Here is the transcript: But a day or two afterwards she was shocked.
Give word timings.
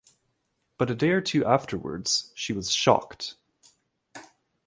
But 0.79 0.89
a 0.89 0.95
day 0.95 1.09
or 1.11 1.21
two 1.21 1.45
afterwards 1.45 2.31
she 2.33 2.53
was 2.53 2.71
shocked. 2.71 3.35